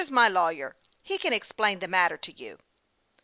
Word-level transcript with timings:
Here's 0.01 0.09
my 0.09 0.29
lawyer; 0.29 0.75
he 1.03 1.19
can 1.19 1.31
explain 1.31 1.77
the 1.77 1.87
matter 1.87 2.17
to 2.17 2.31
you." 2.33 2.57